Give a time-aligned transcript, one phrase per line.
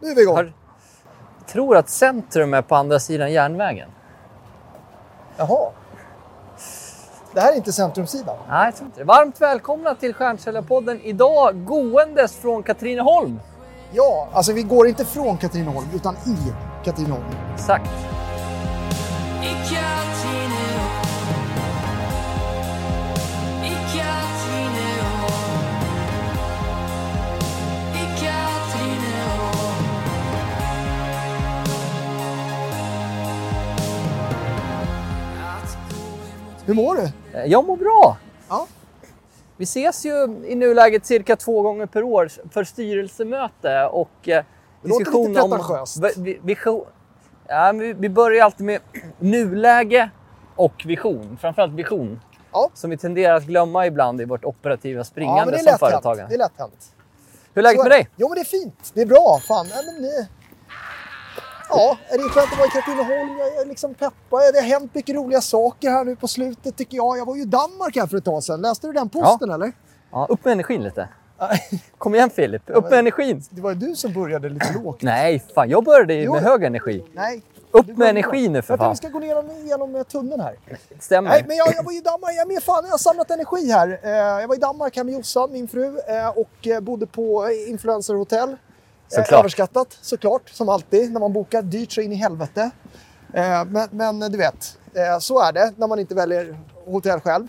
[0.00, 0.36] Nu är vi igång.
[0.36, 0.52] Har,
[1.46, 3.88] tror att centrum är på andra sidan järnvägen.
[5.36, 5.70] Jaha.
[7.34, 8.36] Det här är inte centrumsidan.
[8.48, 9.04] Nej, jag tror inte det.
[9.04, 11.00] Varmt välkomna till Stjärnsäljarpodden.
[11.00, 13.40] Idag gåendes från Katrineholm.
[13.92, 16.36] Ja, alltså vi går inte från Katrineholm utan i
[16.84, 17.24] Katrineholm.
[17.54, 17.90] Exakt.
[36.68, 37.02] Hur mår du?
[37.38, 38.16] Eh, Jag mår bra.
[38.48, 38.66] Ja.
[39.56, 44.44] Vi ses ju i nuläget cirka två gånger per år för styrelsemöte och eh,
[44.82, 45.50] Det låter diskussion lite om...
[45.50, 45.96] pretentiöst.
[46.02, 46.86] vi- vi- vision.
[47.48, 48.80] Ja, vi, vi börjar alltid med
[49.18, 50.10] nuläge
[50.56, 51.38] och vision.
[51.40, 52.20] Framförallt vision.
[52.52, 52.70] Ja.
[52.74, 55.78] Som vi tenderar att glömma ibland i vårt operativa Ja, springande men det är som
[55.78, 56.26] företagare.
[56.28, 56.92] Det är lätt hänt.
[57.54, 58.08] Hur är läget med dig?
[58.16, 58.90] Jo, men det är fint.
[58.94, 59.40] Det är bra.
[59.48, 59.66] Fan.
[59.70, 60.26] Ja, men,
[61.68, 63.38] ja, det är skönt att vara i Katrineholm.
[63.38, 64.40] Jag är liksom peppad.
[64.54, 67.18] Det har hänt mycket roliga saker här nu på slutet tycker jag.
[67.18, 68.60] Jag var ju i Danmark här för ett tag sedan.
[68.60, 69.72] Läste du den posten eller?
[70.10, 71.08] Ja, upp med energin lite.
[71.98, 73.42] Kom igen Filip, upp med energin.
[73.50, 75.02] Det var ju du som började lite lågt.
[75.02, 77.04] Nej, fan jag började ju med hög energi.
[77.12, 77.42] Nej.
[77.70, 78.90] Upp med energi nu för Jag fan.
[78.90, 80.56] vi ska gå ner genom eh, tunneln här.
[81.00, 81.30] Stämmer.
[81.30, 82.32] Nej, men jag, jag var ju i Danmark.
[82.36, 84.00] Jag med fan, jag har samlat energi här.
[84.02, 88.56] Eh, jag var i Danmark här med Jossan, min fru, eh, och bodde på influencerhotell.
[89.12, 89.40] Eh, Såklart.
[89.40, 91.62] överskattat, såklart, som alltid när man bokar.
[91.62, 92.70] Dyrt så in i helvete.
[93.32, 97.46] Eh, men, men du vet, eh, så är det när man inte väljer hotell själv.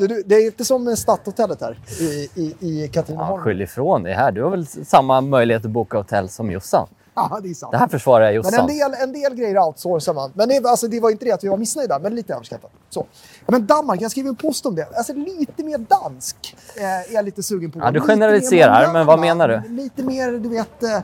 [0.00, 0.22] Du?
[0.26, 3.42] Det är inte som Stadhotellet här i, i, i Ja, Katrineholm.
[3.42, 4.32] skyll ifrån dig här.
[4.32, 6.88] Du har väl samma möjlighet att boka hotell som Jossan?
[7.30, 7.72] Ja, det är sant.
[7.72, 8.70] Det här försvarar jag Men Jossan.
[8.70, 10.30] en del, en del grejer outsourcar man.
[10.34, 12.70] Men det, alltså, det var inte det att vi var missnöjda, men lite överskattat.
[12.90, 13.06] Så.
[13.46, 14.86] Men Danmark, jag skrev en post om det.
[14.96, 17.78] Alltså lite mer dansk eh, är jag lite sugen på.
[17.78, 19.62] Ja, du generaliserar, men vad menar du?
[19.68, 20.98] Lite mer, du vet, eh,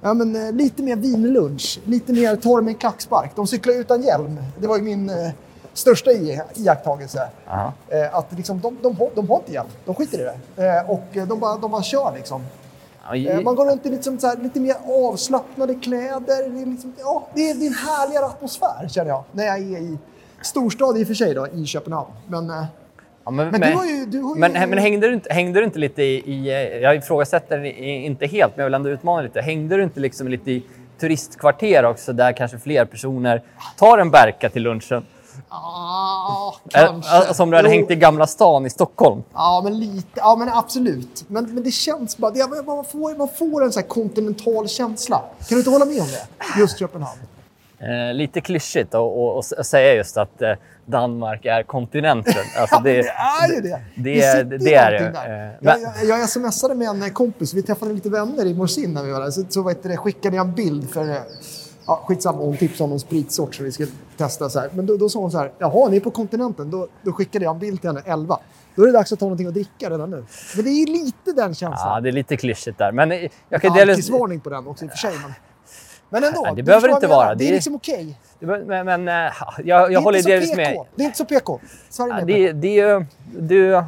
[0.00, 1.80] ja, men, eh, lite mer vinlunch.
[1.84, 3.30] Lite mer torr med en klackspark.
[3.36, 4.38] De cyklar utan hjälm.
[4.58, 5.30] Det var ju min eh,
[5.72, 7.28] största i- iakttagelse.
[7.48, 7.72] Aha.
[7.88, 9.68] Eh, att liksom, de, de, har, de har inte hjälm.
[9.84, 10.22] De skiter i
[10.56, 10.66] det.
[10.66, 12.42] Eh, och de bara, de bara kör liksom.
[13.12, 14.76] Eh, Man går runt i liksom så här, lite mer
[15.08, 16.50] avslappnade kläder.
[16.50, 19.24] Det är, liksom, ja, det, är, det är en härligare atmosfär känner jag.
[19.32, 19.98] När jag är i
[20.42, 22.08] storstad i och för sig då, i Köpenhamn.
[22.28, 22.64] Men, eh,
[23.26, 24.06] Ja, men du har ju...
[24.06, 26.48] Du har ju Men, men hängde, du inte, hängde du inte lite i, i...
[26.48, 29.40] eh, Jag ifrågasätter inte helt, men jag vill ändå utmana lite.
[29.40, 30.62] Hängde du inte liksom lite i
[31.00, 33.42] turistkvarter också, där kanske fler personer
[33.78, 35.06] tar en Berka till lunchen?
[35.48, 37.10] Ah, kanske.
[37.10, 37.74] Alltså om du hade Jo.
[37.74, 39.22] hängt i Gamla stan i Stockholm.
[39.34, 40.08] Ja, men lite.
[40.14, 41.24] Ja, men absolut.
[41.28, 42.30] Men, men det känns bara...
[42.30, 45.16] Det, man, får, man får en så kontinental känsla.
[45.18, 46.60] Kan du inte hålla med om det?
[46.60, 47.20] Just Köpenhamn.
[47.78, 50.52] Eh, lite klyschigt att säga just att eh,
[50.86, 52.34] Danmark är kontinenten.
[52.58, 53.80] Alltså Ja, men det, det är ju det.
[53.96, 54.98] det- sitter det ju är det.
[54.98, 55.46] där.
[55.46, 58.94] Eh, Jag, men- jag, jag smsade med en kompis, vi träffade lite vänner i Morsin
[58.94, 59.30] när vi var där.
[59.30, 61.20] Så, så vet du, det, skickade jag en bild för...
[61.86, 64.50] Ja, skitsamma, hon tipsade om någon spritsort som vi skulle testa.
[64.50, 64.70] Så här.
[64.72, 66.70] Men då, då sa hon så här, jaha, ni är på kontinenten.
[66.70, 68.38] Då, då skickade jag en bild till henne, 11.
[68.74, 70.24] Då är det dags att ta någonting att dricka redan nu.
[70.56, 72.02] Men det är lite den ja, känslan.
[72.02, 72.92] det är lite klyschigt där.
[72.92, 73.96] Men jag Ja, kan delvis...
[73.96, 75.14] Alkisvarning på den också i och för sig.
[75.22, 75.32] Men,
[76.10, 76.42] men ändå.
[76.42, 77.28] Nej, det behöver inte vara.
[77.28, 78.18] Det Det är liksom okej.
[78.38, 79.32] Men, men eh,
[79.64, 80.78] jag, Det jag håller delvis med.
[80.94, 81.60] Det är inte så PK.
[81.88, 83.06] Sverige är Ja, det, det, är
[83.38, 83.82] du,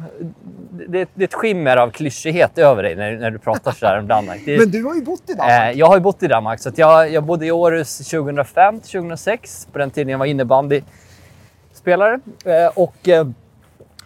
[0.87, 3.99] det, det är ett skimmer av klyschighet över dig när, när du pratar så här
[3.99, 4.41] om Danmark.
[4.45, 5.75] Det, Men du har ju bott i eh, Danmark.
[5.75, 9.77] jag har ju bott i Danmark, så jag, jag bodde i Århus 2005 2006 på
[9.79, 12.19] den tiden jag var innebandyspelare.
[12.45, 13.27] Eh, och eh,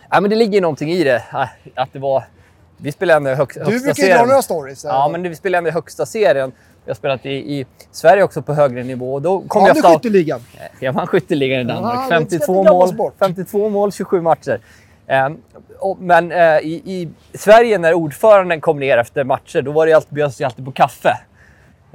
[0.09, 2.23] ja, men det ligger ju någonting i det, eh, att det var...
[2.77, 4.27] Vi spelade ändå hög, högsta du brukar ju dra serien.
[4.27, 4.83] några stories.
[4.83, 6.51] Ja, men vi spelade ändå högsta serien.
[6.91, 9.13] Jag har spelat i, i Sverige också på högre nivå.
[9.13, 10.41] och Då kom Ja, jag du ofta- skytteligan.
[10.79, 11.93] jag vann skytteligan i Ja, Danmark.
[11.93, 13.13] det ska 52, inte glömmas mål, bort.
[13.19, 14.59] 52 mål, 27 matcher.
[15.07, 15.37] Ehm,
[15.99, 20.13] men eh, i, i Sverige när ordföranden kom ner efter matcher, då var det alltid,
[20.13, 21.17] bjöds det alltid på kaffe.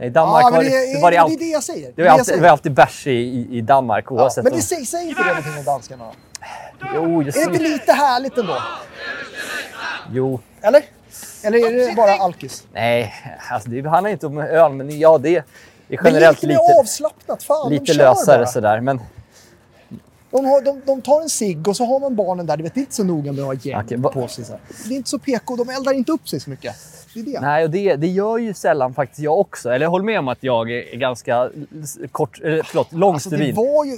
[0.03, 1.93] I Danmark Ja, var det, det, det, var det, det är alltid, det jag säger.
[1.97, 4.45] det, är var alltid, det var alltid bärs i, i, i Danmark Ja, oavsett.
[4.45, 6.05] men det säger, säger inte det någonting om danskarna?
[6.95, 8.57] jo, just, Är det inte lite härligt ändå?
[10.13, 10.83] jo, Eller?
[11.43, 12.65] Eller är det bara alkis?
[12.73, 13.15] nej,
[13.51, 15.45] alltså det handlar inte om öl, men ja, det, är
[16.05, 17.43] generellt lite avslappnat.
[17.43, 18.47] Fan, lite lösare bara.
[18.47, 18.81] sådär.
[18.81, 19.01] Men
[20.31, 22.57] De, har, de, de tar en cigg och så har man barnen där.
[22.57, 24.45] Du vet, det är inte så noga med att ha Okej, va- på sig.
[24.89, 25.57] Det är inte så PK.
[25.57, 26.75] De eldar inte upp sig så mycket.
[27.15, 27.41] Det är det.
[27.41, 29.71] Nej, och det, det gör ju sällan faktiskt jag också.
[29.71, 31.51] Eller jag håller med om att jag är ganska
[32.13, 33.37] kort, eller, förlåt, lång Alltså, det.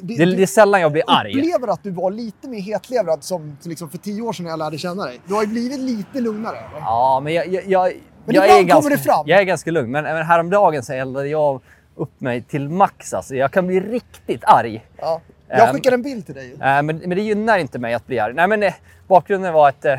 [0.02, 1.38] Det, Det, är sällan jag blir arg.
[1.38, 4.58] upplever att du var lite mer hetlevrad som liksom för tio år sedan när jag
[4.58, 5.20] lärde känna dig.
[5.26, 6.56] Du har ju blivit lite lugnare.
[6.56, 6.80] Eller?
[6.80, 7.92] Ja, men jag, jag, jag,
[8.24, 9.24] Men jag ibland är ganska, kommer det fram.
[9.26, 9.90] Jag är ganska lugn.
[9.90, 11.60] Men, men häromdagen så eldade jag
[11.96, 13.14] upp mig till max.
[13.14, 13.34] Alltså.
[13.34, 14.86] Jag kan bli riktigt arg.
[14.98, 15.20] Ja.
[15.48, 16.52] Jag Ehm, skickade en bild till dig.
[16.52, 18.34] Eh, men, men det gynnar inte mig att bli arg.
[18.34, 18.74] Nej, men, eh,
[19.06, 19.98] bakgrunden var att eh,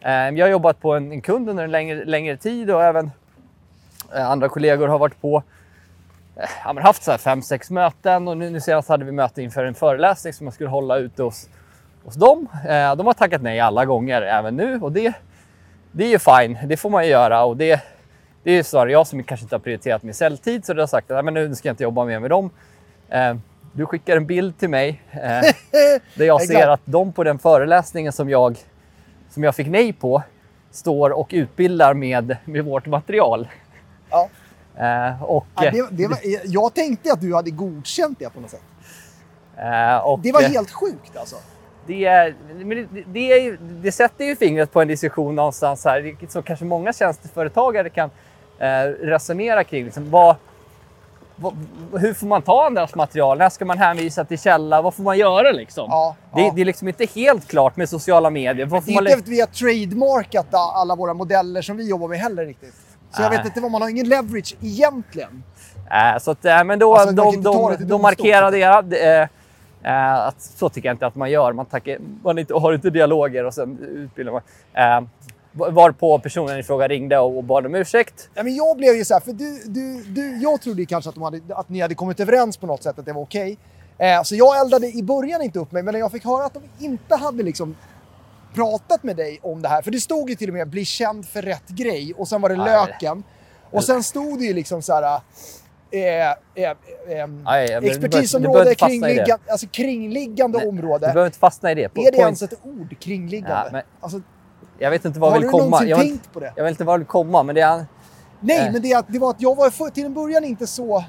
[0.00, 3.10] eh, jag har jobbat på en, en kund under en längre, längre tid och även
[4.14, 5.42] Eh, andra kollegor har varit på.
[6.64, 9.64] Ja, haft så här fem, sex möten och nu, nu senast hade vi möte inför
[9.64, 11.48] en föreläsning som jag skulle hålla ute hos,
[12.04, 12.48] hos dem.
[12.68, 15.12] Eh, de har tackat nej alla gånger, även nu och det,
[15.92, 16.58] det är ju fine.
[16.68, 17.80] Det får man ju göra och det,
[18.42, 21.10] det är snarare jag som kanske inte har prioriterat min säljtid så det har sagt
[21.10, 22.50] att men nu ska jag inte jobba mer med dem.
[23.08, 23.34] Eh,
[23.76, 25.20] du skickar en bild till mig eh,
[26.14, 28.56] där jag ser att de på den föreläsningen som jag,
[29.30, 30.22] som jag fick nej på
[30.70, 33.48] står och utbildar med, med vårt material.
[34.10, 34.28] Ja.
[34.76, 38.50] Eh, och, Ja, det, det var, jag tänkte att du hade godkänt det på något
[38.50, 38.62] sätt.
[39.56, 41.36] eh, och, Det var eh, helt sjukt alltså.
[41.86, 42.34] det,
[42.64, 47.90] det, det, det sätter ju fingret på en diskussion någonstans här, som kanske många tjänsteföretagare
[47.90, 48.10] kan
[48.58, 49.84] eh, resonera kring.
[49.84, 50.36] Liksom, vad,
[51.98, 53.38] hur får man ta andras material?
[53.38, 54.82] När ska man hänvisa till källa?
[54.82, 55.86] Vad får man göra liksom?
[55.90, 56.52] Ja, det, ja.
[56.54, 58.66] det är liksom inte helt klart med sociala medier.
[58.66, 62.18] Vad Det är inte att vi har trademarkat alla våra modeller som vi jobbar med
[62.18, 62.74] heller riktigt.
[63.10, 63.38] Så jag Nej.
[63.38, 65.42] vet inte vad man har ingen leverage egentligen.
[65.90, 68.00] Äh, så att, äh, men då, Alltså, de, de, de domstol.
[68.00, 68.92] markerade jag.
[68.92, 69.28] Äh,
[69.82, 71.52] äh, att så tycker jag inte att man gör.
[71.52, 75.08] Man, tackar, man inte, har inte dialoger och sen utbildar man.
[75.56, 78.30] Varpå personen i fråga ringde och, bad om ursäkt.
[78.34, 81.14] Ja, men jag blev ju så här, för du, du, du, jag trodde kanske att,
[81.14, 83.58] de hade, att ni hade kommit överens på något sätt att det var okej.
[83.98, 86.54] Eh, så jag eldade i början inte upp mig, men när jag fick höra att
[86.54, 87.76] de inte hade liksom
[88.54, 91.26] pratat med dig om det här, för det stod ju till och med bli känd
[91.26, 92.66] för rätt grej och sen var det Nej.
[92.66, 93.22] löken.
[93.70, 95.20] Och sen stod det ju liksom så här...
[95.90, 96.34] Eh, eh,
[96.64, 101.06] eh, Nej, men du expertisområde, kringliggande, alltså kringliggande Nej, område.
[101.06, 101.88] Du behöver inte fastna i det.
[101.88, 103.62] På, är det ens ett ord, kringliggande?
[103.64, 104.20] Ja, men- alltså,
[104.78, 105.64] Jag vet inte vad har jag vill du komma.
[105.64, 106.52] någonsin Jag vill, tänkt på det?
[106.56, 107.84] jag vet inte vad jag vill komma, men det är...
[108.40, 108.72] Nej, Eh.
[108.72, 111.04] men det, är att- det var att jag var för, till en början inte så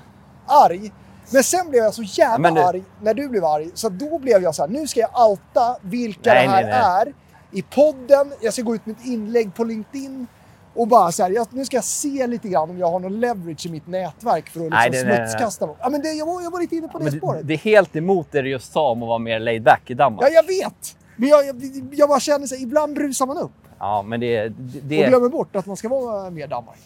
[0.46, 0.92] arg.
[1.34, 3.70] Men sen blev jag så jävla du- arg när du blev arg.
[3.74, 6.72] Så då blev jag så här, nu ska jag outa vilka Nej, det här nej,
[6.72, 7.02] nej.
[7.08, 7.14] är
[7.52, 8.34] i podden.
[8.42, 10.28] Jag ska gå ut med ett inlägg på LinkedIn.
[10.74, 13.20] Och bara så här, jag, nu ska jag se lite grann om jag har någon
[13.20, 15.76] leverage i mitt nätverk för att Nej, liksom nej, smutskasta någon.
[15.82, 17.48] Ja, men det, jag, var, jag var lite inne på det det, spåret.
[17.48, 19.94] det är helt emot det du just sa om att vara mer laid back i
[19.94, 20.22] Danmark.
[20.24, 20.96] Ja, jag vet!
[21.16, 21.56] Men jag, jag,
[21.92, 24.28] jag bara känner så här, ibland rusar man upp Ja, men det...
[24.28, 26.80] det, och det glömmer bort att man ska vara mer Danmark.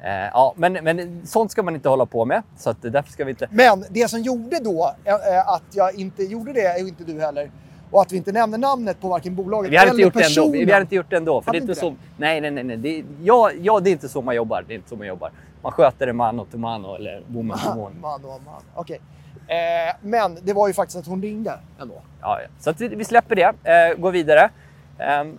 [0.00, 2.42] eh, ja, men, men sånt ska man inte hålla på med.
[2.56, 3.48] Så att därför ska vi inte...
[3.50, 7.20] Men det som gjorde då eh, eh, att jag inte gjorde det, och inte du
[7.20, 7.50] heller,
[7.90, 10.52] och att vi inte nämnde namnet på varken bolaget Vi eller det personen.
[10.52, 11.42] Vi hade inte gjort det ändå.
[11.42, 11.94] För det är inte inte så...
[12.16, 12.64] Nej, nej, nej.
[12.64, 12.76] nej.
[12.76, 14.64] Det, är, ja, ja, det är inte så man jobbar.
[14.68, 15.30] Det är inte så man jobbar.
[15.62, 17.92] Man sköter det mano to mano eller woman to woman.
[18.00, 18.62] Man och man.
[18.74, 19.00] Okej.
[19.48, 22.02] Eh, men det var ju faktiskt att hon ringde ändå.
[22.20, 22.48] Ja, ja.
[22.60, 23.54] Så vi, vi släpper det.
[23.70, 24.50] Eh, går vidare.
[24.98, 25.38] Ehm,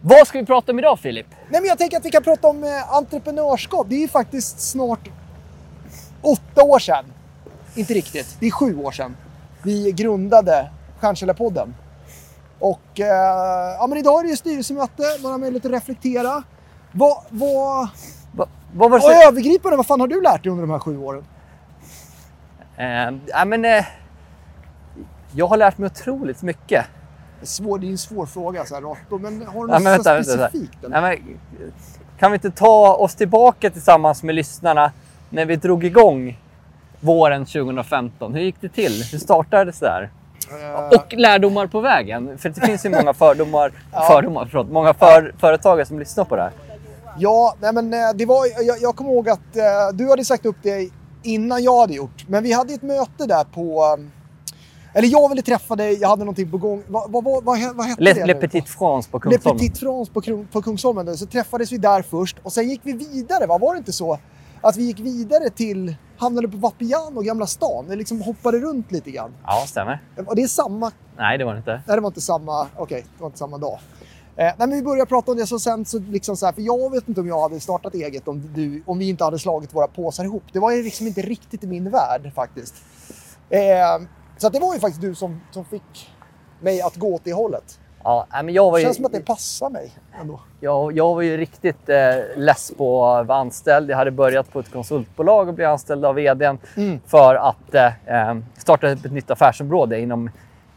[0.00, 1.26] vad ska vi prata om idag, Filip?
[1.30, 3.86] Nej, men jag tänker att vi kan prata om eh, entreprenörskap.
[3.90, 5.08] Det är ju faktiskt snart
[6.22, 7.04] åtta år sedan.
[7.74, 9.16] Inte riktigt, det är sju år sedan.
[9.62, 10.70] Vi grundade
[11.00, 11.74] Stjärnkällarpodden.
[12.58, 13.06] Och eh,
[13.78, 16.42] ja, men idag är det ju styrelsemöte, man har möjlighet att reflektera.
[16.92, 17.88] Vad, vad,
[18.32, 19.28] Va, vad var det och så...
[19.28, 21.24] övergripande, vad fan har du lärt dig under de här sju åren?
[23.26, 23.84] Ja, men, eh,
[25.34, 26.84] jag har lärt mig otroligt mycket.
[27.42, 29.86] Svår, det är en svår fråga så här rakt på, men har du Ja, något
[29.86, 30.48] vänta, vänta, vänta.
[30.48, 30.84] specifikt?
[30.84, 30.96] eller?
[30.96, 31.38] Ja, men,
[32.18, 34.92] kan vi inte ta oss tillbaka tillsammans med lyssnarna
[35.30, 36.40] när vi drog igång
[37.00, 38.34] våren 2015?
[38.34, 39.02] Hur gick det till?
[39.12, 40.10] Hur startades det här?
[40.62, 42.38] Eh, Och lärdomar på vägen.
[42.38, 44.08] För det finns ju många fördomar, Ja.
[44.10, 46.52] fördomar förlåt, många för, företagare som lyssnar på det här.
[47.18, 49.62] Ja, nej men eh, det var, jag, jag kommer ihåg att eh,
[49.92, 50.90] du hade sagt upp det
[51.26, 52.28] innan jag hade gjort.
[52.28, 53.82] Men vi hade ett möte där på...
[53.98, 54.04] eh,
[54.98, 56.82] Eller jag ville träffa dig, jag hade någonting på gång.
[56.88, 58.26] Vad, vad, vad, vad, he- vad hette Le, det?
[58.26, 58.34] Le?
[58.34, 59.58] Petit France på Le Kungsholmen.
[59.58, 61.16] Petit France på, på Kungsholmen.
[61.16, 63.46] Så träffades vi där först och sen gick vi vidare.
[63.46, 63.58] Va?
[63.58, 64.18] Var det inte så
[64.60, 67.84] att vi gick vidare till, hamnade på Vapiano, Gamla stan?
[67.88, 69.34] Vi liksom hoppade runt lite grann.
[69.44, 70.02] Ja, stämmer.
[70.26, 71.82] Och det är samma Nej, det var det inte.
[71.86, 73.78] Nej, det var inte samma, okej, det var inte samma dag.
[74.36, 76.90] Eh, nej, vi började prata om det, så sen så liksom så här, för jag
[76.90, 79.86] vet inte om jag hade startat eget om, du, om vi inte hade slagit våra
[79.86, 80.42] påsar ihop.
[80.52, 82.74] Det var ju liksom inte riktigt i min värld faktiskt.
[83.50, 83.60] Eh,
[84.38, 86.10] så det var ju faktiskt du som, som fick
[86.60, 87.78] mig att gå åt det hållet.
[88.04, 90.40] Ja, men jag var Det ju, känns som att det passar mig ändå.
[90.60, 91.96] jag, jag var ju riktigt eh,
[92.36, 93.90] less på att vara anställd.
[93.90, 97.00] Jag hade börjat på ett konsultbolag och blev anställd av vdn Mm.
[97.06, 97.86] för att eh,
[98.30, 100.30] eh, starta ett nytt affärsområde inom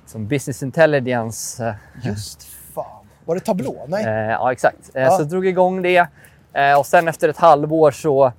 [0.05, 1.65] som business intelligence.
[1.67, 2.43] Eh, Just
[2.75, 2.85] fan.
[3.29, 3.85] Var det tablå?
[3.87, 4.05] Nej.
[4.05, 4.89] Eh, ja, exakt.
[4.93, 5.09] Eh, Ja.
[5.11, 6.07] Så jag drog igång det.
[6.53, 8.31] Eh, och sen efter ett halvår så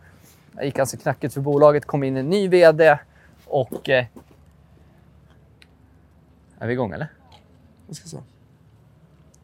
[0.62, 1.84] gick ganska knackigt för bolaget.
[1.86, 2.98] kom in en ny vd
[3.46, 3.88] och...
[3.88, 4.04] Eh,
[6.58, 7.06] är vi igång eller?
[7.86, 8.16] Jag ska se.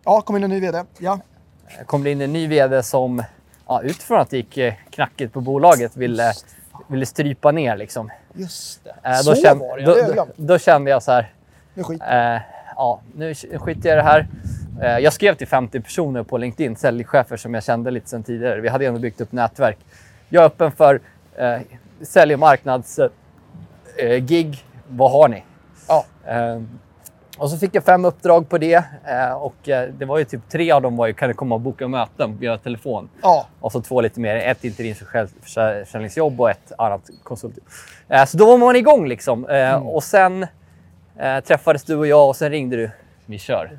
[0.04, 0.82] Ja, kom in en ny VD.
[0.98, 1.20] Ja.
[1.86, 3.22] Kom det in en ny vd som
[3.66, 4.58] ja, utifrån att det gick
[4.90, 6.32] knackigt på bolaget ville,
[6.86, 7.76] ville strypa ner.
[7.76, 8.10] Liksom.
[8.34, 8.94] Just det.
[9.02, 11.32] Eh, så då, kände, var det, då, då, då kände jag så här.
[11.74, 12.02] Nu skit.
[12.10, 12.38] Eh,
[12.76, 14.28] ja, nu sk- skiter jag i det här.
[14.82, 18.60] Eh, jag skrev till 50 personer på LinkedIn, säljchefer som jag kände lite sedan tidigare.
[18.60, 19.78] Vi hade ändå byggt upp nätverk.
[20.28, 21.00] jag är öppen för
[21.36, 21.60] eh,
[22.00, 23.10] sälj och marknads eh.
[24.88, 25.44] Vad har ni?
[25.88, 26.04] Ja.
[26.24, 26.62] Eh,
[27.38, 30.48] och så fick jag fem uppdrag på det eh, och eh, det var ju typ
[30.48, 33.08] tre av dem var ju kan du komma och boka möten via telefon.
[33.22, 33.46] Ja.
[33.60, 37.58] Och så två lite mer, ett interimsförsäljningsjobb och ett annat konsult.
[38.26, 39.46] Så då var man igång liksom.
[39.46, 39.82] Mm.
[39.82, 40.46] Och sen
[41.46, 42.90] träffades du och jag och sen ringde du.
[43.26, 43.78] Vi kör.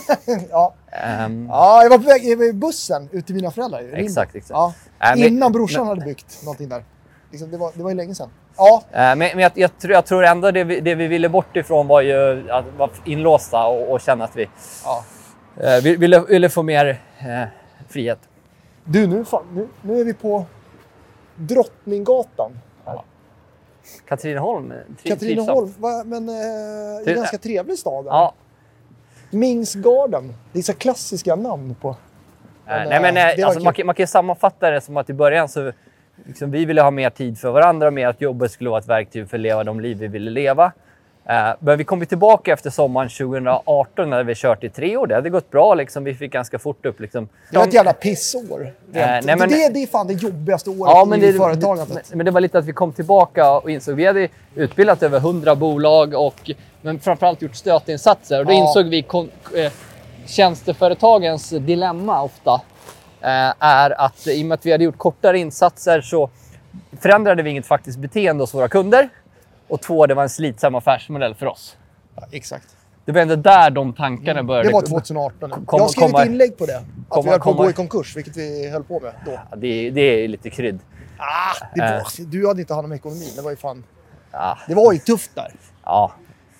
[0.50, 0.74] ja.
[0.92, 3.90] Ehm, ja, jag var på väg i bussen ut till mina föräldrar.
[3.94, 4.50] Exakt, exakt.
[4.50, 4.74] Ja.
[4.98, 6.84] Men- Innan brorsan hade byggt någonting där.
[7.30, 8.30] Liksom, det, var, det var ju länge sedan.
[8.56, 11.28] Ja, Eh, Men, men jag, jag, tror, jag tror ändå det vi, det vi ville
[11.28, 14.48] bort ifrån var ju att vara inlåsta och, och känna att vi
[14.84, 15.04] ja.
[15.60, 16.86] eh, vi- ville, ville få mer
[17.18, 17.42] eh,
[17.88, 18.18] frihet.
[18.84, 20.44] Du, nu, fan, nu, nu är vi på
[21.36, 22.52] Drottninggatan.
[24.08, 24.72] Katrineholm.
[25.02, 25.74] tri- Katrineholm.
[25.78, 28.00] Va, men eh, det är en ganska trevlig stad.
[28.06, 28.10] eller?
[28.16, 28.34] Ja.
[29.30, 30.34] Mingsgarden.
[30.52, 31.88] Det är så klassiska namn på...
[31.88, 31.94] Eh,
[32.66, 35.10] Men, nej, men, eh, eh, var alltså, man, kan, man kan sammanfatta det som att
[35.10, 35.72] i början så
[36.26, 39.30] liksom, vi ville ha mer tid för varandra, mer att jobbet skulle vara ett verktyg
[39.30, 40.72] för att leva de liv vi ville leva.
[41.28, 45.06] Eh, men vi kom tillbaka efter sommaren 2018 när vi kört i tre år.
[45.06, 45.74] Det hade gått bra.
[45.74, 46.04] Liksom.
[46.04, 48.62] Vi fick ganska fort upp liksom, Det var ett jävla pissår.
[48.62, 52.08] Eh, nej, men- det, det är fan det jobbigaste året Ja, men i det, företagandet.
[52.10, 55.18] det, men det var lite att vi kom tillbaka och insåg vi hade utbildat över
[55.18, 56.50] 100 bolag och
[56.82, 58.38] men framförallt gjort stötinsatser.
[58.40, 58.56] Och då Ja.
[58.56, 59.72] insåg vi kon, eh,
[60.26, 62.60] tjänsteföretagens dilemma ofta
[63.20, 66.30] eh, är att i och med att vi hade gjort kortare insatser så
[67.00, 69.08] förändrade vi inget faktiskt beteende hos våra kunder.
[69.68, 71.76] Och två, det var en slitsam affärsmodell för oss.
[72.16, 72.76] Ja, exakt.
[73.04, 74.68] Det var ändå där de tankarna började.
[74.68, 75.50] Det var 2018.
[75.50, 76.76] Kom- jag skrev komma- ett inlägg på det.
[76.76, 79.30] Att komma- vi höll på att gå i konkurs, vilket vi höll på med då.
[79.50, 80.78] Ja, det, det är lite krydd.
[81.18, 83.30] Ah, det var, du hade inte hand om ekonomin.
[83.36, 83.84] Det var ju fan...
[84.32, 85.52] Ja, Det var ju tufft där.
[85.84, 86.12] ja.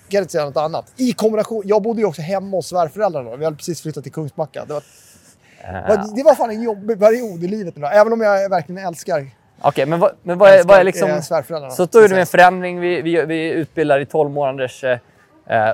[0.03, 0.93] Jag kan inte säga något annat.
[0.97, 1.61] I kombination...
[1.65, 3.35] Jag bodde ju också hemma hos svärföräldrarna.
[3.35, 4.65] Vi hade precis flyttat till Kungsbacka.
[4.65, 4.83] Det var,
[5.63, 7.73] Eh, det var fan en jobbig period i livet.
[7.77, 9.27] Även om jag verkligen älskar,
[9.61, 11.21] Okej, men vad, men vad, är, vad är liksom...
[11.71, 12.79] Så då gjorde vi en förändring.
[12.79, 14.97] Vi, vi, vi utbildar i 12 månaders eh,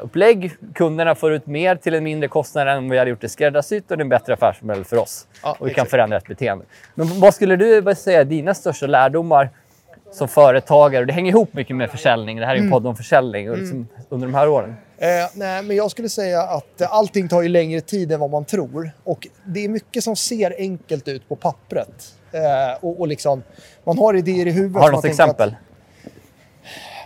[0.02, 0.52] upplägg.
[0.74, 3.98] Kunderna får ut mer till en mindre kostnad än vi hade gjort i skräddarsytt och
[3.98, 5.28] det är en bättre affärsmodell för oss.
[5.44, 5.92] Ja, och vi kan exakt.
[5.92, 6.66] förändra ett beteende.
[6.96, 9.50] Men vad skulle du vad säga är dina största lärdomar
[10.16, 11.02] som företagare?
[11.02, 12.38] Och Det hänger ihop mycket med försäljning.
[12.38, 12.68] Det här är Mm.
[12.68, 14.76] en podd om försäljning och liksom, under de här åren.
[14.98, 18.30] Eh, nej, men jag skulle säga att eh, allting tar ju längre tid än vad
[18.30, 18.92] man tror.
[19.04, 22.14] Och det är mycket som ser enkelt ut på pappret.
[22.32, 23.44] Eh, och, och liksom,
[23.84, 24.82] man har idéer i huvudet.
[24.82, 25.50] Har du något exempel?
[25.50, 25.56] Att,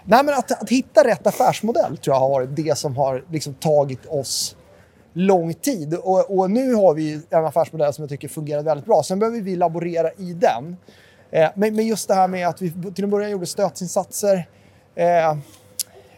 [0.05, 3.53] nej, men att, att hitta rätt affärsmodell tror jag har varit det som har liksom
[3.53, 4.55] tagit oss
[5.13, 5.93] lång tid.
[5.93, 9.03] Och, och nu har vi en affärsmodell som jag tycker fungerar väldigt bra.
[9.03, 10.77] Sen behöver vi laborera i den.
[11.31, 14.47] Eh, men, men just det här med att vi till en början gjorde stötsinsatser.
[14.95, 15.37] Eh,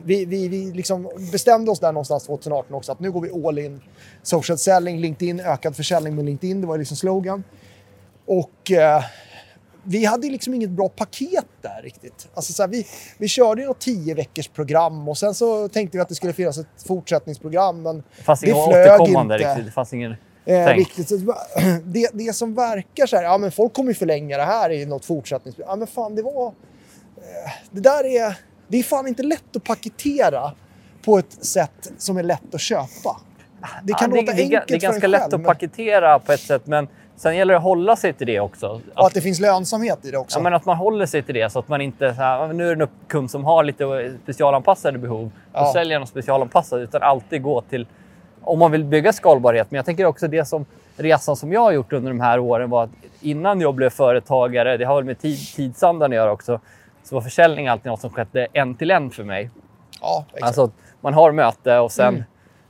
[0.03, 3.60] vi, vi, vi liksom bestämde oss där någonstans 2018 också att nu går vi all
[3.60, 3.82] in.
[4.24, 6.62] Social selling, LinkedIn, ökad försäljning med LinkedIn.
[6.62, 7.44] Det var liksom slogan.
[8.25, 9.03] Och eh,
[9.84, 12.27] vi hade liksom inget bra paket där riktigt.
[12.34, 12.88] Alltså så här, vi,
[13.18, 16.58] vi körde något tio veckors program och sen så tänkte vi att det skulle finnas
[16.58, 17.82] ett fortsättningsprogram.
[17.82, 19.48] Men Det det flög återkommande inte.
[19.50, 19.65] riktigt.
[19.65, 21.10] Det fanns ingen Eh, riktigt.
[21.86, 24.86] Det, det som verkar så här, ja men folk kommer ju förlänga det här i
[24.86, 25.69] något fortsättningsprogram.
[25.71, 26.48] Ja men fan det var...
[26.48, 28.38] Eh, det där är...
[28.67, 30.51] Det är fan inte lätt att paketera
[31.05, 33.17] på ett sätt som är lätt att köpa.
[33.83, 36.31] Det kan Ja, låta det, enkelt Det är ganska lätt själv, att men- paketera på
[36.31, 38.81] ett sätt, men sen gäller det att hålla sig till det också.
[38.95, 40.39] Och att det finns lönsamhet i det också.
[40.39, 42.48] Ja, men att man håller sig till det så att man inte så här, "Ja,
[42.48, 45.24] men nu är det en kund som har lite specialanpassade behov.
[45.53, 45.74] Då Ja.
[45.74, 47.88] säljer något specialanpassat utan alltid gå till
[48.41, 49.71] om man vill bygga skalbarhet.
[49.71, 50.65] Men jag tänker också det som
[50.98, 52.89] resan som jag har gjort under de här åren var att
[53.21, 56.60] innan jag blev företagare, det har väl med tid, tidsandan att göra också,
[57.03, 59.50] så var försäljning alltid något som skedde en till en för mig.
[60.01, 60.43] ja, exakt.
[60.43, 60.71] Alltså
[61.01, 62.24] man har möte och sen, Mm.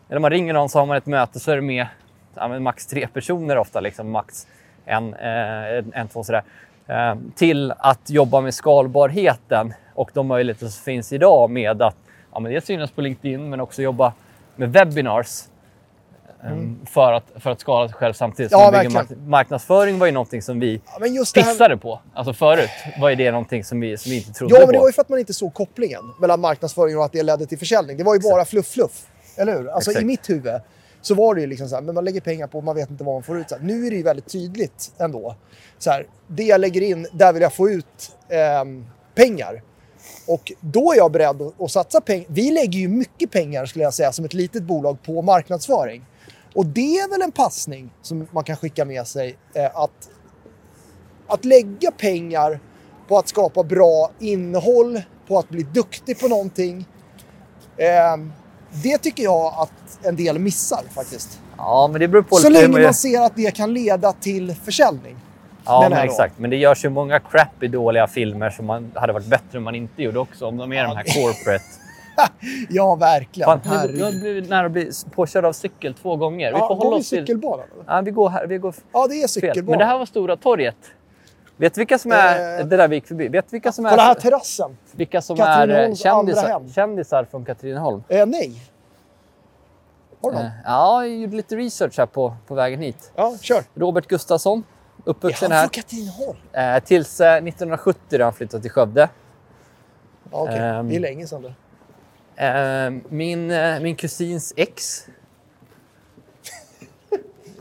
[0.09, 1.87] eller man ringer någon så har man ett möte så är det med
[2.35, 4.47] ja, max tre personer ofta, liksom max
[4.85, 6.43] en, eh, en, en två sådär.
[6.87, 11.95] Eh, till att jobba med skalbarheten och de möjligheter som finns idag med att
[12.33, 14.13] ja, men dels synas på LinkedIn men också jobba
[14.55, 15.43] med webinars.
[16.43, 18.51] Eh, För, att, för att skala sig själv samtidigt.
[18.53, 18.73] Mm.
[18.83, 21.99] Ja, mark- marknadsföring var ju någonting som vi Ja, här- pissade på.
[22.13, 22.69] Alltså förut
[22.99, 24.65] var det någonting som vi, som vi inte trodde Ja, på.
[24.67, 27.23] men det var ju för att man inte såg kopplingen mellan marknadsföring och att det
[27.23, 27.97] ledde till försäljning.
[27.97, 29.07] Det var ju bara fluff-fluff.
[29.35, 29.67] Eller hur?
[29.69, 30.03] Alltså Exakt.
[30.03, 30.61] i mitt huvud
[31.01, 33.03] så var det ju liksom så här, men man lägger pengar på man vet inte
[33.03, 33.49] vad man får ut.
[33.49, 35.35] Så här, nu är det ju väldigt tydligt ändå.
[35.77, 39.61] Så här, det jag lägger in, där vill jag få ut ehm, pengar.
[40.27, 42.25] Och då är jag beredd att, att satsa pengar.
[42.29, 46.05] Vi lägger ju mycket pengar skulle jag säga som ett litet bolag på marknadsföring.
[46.53, 49.37] Och det är väl en passning som man kan skicka med sig.
[49.53, 50.09] Eh, att
[51.27, 52.59] att lägga pengar
[53.07, 56.85] på att skapa bra innehåll, på att bli duktig på någonting.
[57.77, 58.17] Eh,
[58.83, 61.39] det tycker jag att en del missar faktiskt.
[61.57, 65.15] Ja, men det beror på Så länge man- ser att det kan leda till försäljning.
[65.65, 66.39] Ja, men exakt.
[66.39, 69.75] Men det görs ju många crappy, dåliga filmer som man hade varit bättre om man
[69.75, 70.45] inte gjorde också.
[70.45, 71.63] Om de är de här corporate.
[72.69, 73.61] Ja, verkligen.
[73.61, 76.51] Fan, jag blivit nära att bli påkörd av cykel två gånger.
[76.53, 77.19] Vi Ja, får går hålla vi oss till...
[77.19, 77.65] cykelbanan?
[77.73, 77.95] eller?
[77.95, 78.47] Ja, vi går här.
[78.47, 79.65] Vi går Ja, det är cykelbanan.
[79.69, 80.75] Men det här var Stora torget.
[81.57, 82.59] Vet du vilka som är...
[82.59, 83.27] Eh, Det där vi gick förbi.
[83.27, 84.77] Vet vilka som På den här är, terrassen?
[84.91, 88.03] vilka som är eh, kändisar, kändisar från Katrineholm?
[88.07, 88.61] Eh, nej.
[90.21, 90.45] Har du Eh?
[90.65, 93.11] Ja, jag gjorde lite research här på, på vägen hit.
[93.15, 93.63] Ja, kör.
[93.75, 94.63] Robert Gustafsson,
[95.05, 95.63] Är uppvuxen han här.
[95.63, 96.37] från Katrineholm?
[96.53, 99.09] Eh, tills eh, 1970 då han flyttade till Skövde.
[100.31, 100.57] Okej.
[100.59, 100.89] Ehm.
[100.89, 101.53] Det är länge sedan det.
[102.41, 105.05] Eh, min, eh, min kusins ex.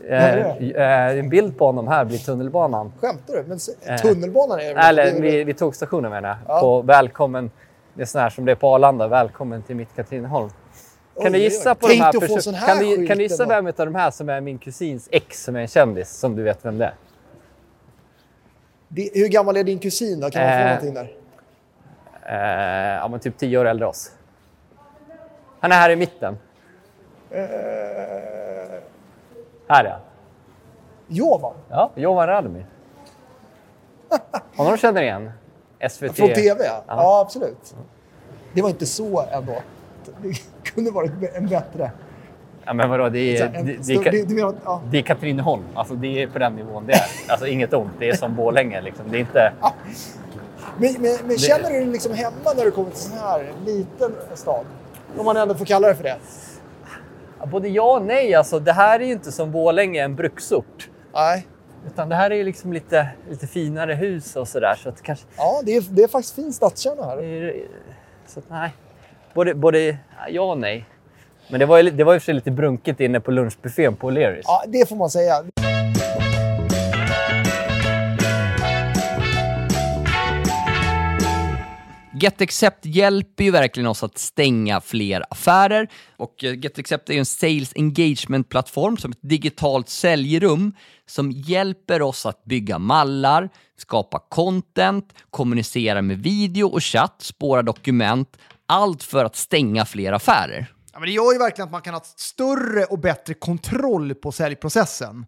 [0.09, 2.93] Eh, eh, en bild på honom här blir tunnelbanan.
[3.01, 3.43] Skämtar du?
[3.43, 3.59] Men
[3.97, 6.37] tunnelbanan är det Eller vid, vid tågstationen menar jag.
[6.47, 6.59] Ja.
[6.59, 7.51] På välkommen.
[7.93, 9.07] Det är sån här som det är på Arlanda.
[9.07, 10.49] Välkommen till mitt Katrineholm.
[11.21, 13.17] Kan du gissa på de här dig att få perso- sån här kan du, kan
[13.17, 16.09] du gissa vem av de här som är min kusins ex som är en kändis?
[16.09, 16.93] Som du vet vem det är?
[18.87, 20.29] Det, hur gammal är din kusin då?
[20.29, 20.65] Kan man få Eh.
[20.65, 21.11] någonting där?
[22.25, 24.11] Eh, ja, men typ tio år äldre oss.
[25.61, 26.37] Han är här i mitten.
[27.31, 27.39] Eh,
[29.67, 29.99] Här är han.
[31.07, 31.53] Jovan?
[31.69, 32.65] Ja, Jovan Radmi.
[34.55, 35.31] Honom känner igen?
[35.89, 36.15] SVT.
[36.15, 36.63] Från TV, ja.
[36.65, 36.83] Ja.
[36.87, 37.21] ja.
[37.21, 37.75] absolut.
[38.53, 39.55] Det var inte så ändå.
[40.21, 41.91] Det kunde varit en bättre.
[42.65, 43.89] Ja, men vadå, det är, en det,
[44.65, 44.81] ja.
[44.91, 45.63] det är Katrineholm.
[45.73, 47.31] Alltså, det är på den nivån det är.
[47.31, 47.91] Alltså, inget ont.
[47.99, 48.81] Det är som Borlänge.
[48.81, 49.11] Liksom.
[49.11, 49.53] Det är inte...
[50.77, 53.51] men, men, men känner du dig liksom hemma när du kommer till en sån här
[53.65, 54.65] liten stad?
[55.17, 56.17] Om man ändå får kalla det för det.
[57.45, 58.35] Både ja och nej.
[58.35, 60.89] Alltså, det här är ju inte som Borlänge, en bruksort.
[61.13, 61.47] Nej.
[61.87, 64.75] Utan det här är ju liksom lite, lite finare hus och sådär.
[64.83, 65.25] Så att kanske...
[65.37, 67.53] Ja, det är, det är faktiskt fin stadskärna här.
[68.27, 68.69] Så att, nej.
[69.33, 69.97] Både, både
[70.29, 70.85] ja och nej.
[71.49, 74.11] Men det var ju, det var ju för sig lite brunket inne på lunchbuffén på
[74.11, 74.41] O'Learys.
[74.43, 75.43] Ja, det får man säga.
[82.21, 87.25] GetAccept hjälper ju verkligen oss att stänga fler affärer och eh, GetAccept är ju en
[87.25, 90.73] sales engagement-plattform som ett digitalt säljrum
[91.05, 98.37] som hjälper oss att bygga mallar, skapa content, kommunicera med video och chatt, spåra dokument,
[98.65, 100.73] allt för att stänga fler affärer.
[100.93, 104.31] Ja, men det gör ju verkligen att man kan ha större och bättre kontroll på
[104.31, 105.25] säljprocessen.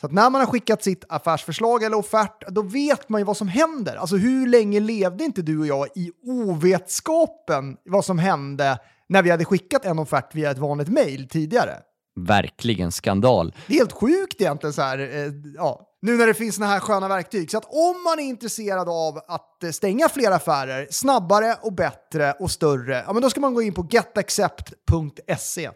[0.00, 3.36] Så att när man har skickat sitt affärsförslag eller offert, då vet man ju vad
[3.36, 3.96] som händer.
[3.96, 9.30] Alltså hur länge levde inte du och jag i ovetskapen vad som hände när vi
[9.30, 11.74] hade skickat en offert via ett vanligt mejl tidigare?
[12.20, 13.54] Verkligen skandal.
[13.66, 16.80] Det är helt sjukt egentligen så här, eh, ja, nu när det finns såna här
[16.80, 17.50] sköna verktyg.
[17.50, 22.32] Så att om man är intresserad av att eh, stänga fler affärer snabbare och bättre
[22.32, 25.70] och större, ja men då ska man gå in på getaccept.se.